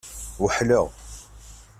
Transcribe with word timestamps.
Weḥleɣ. 0.41 0.87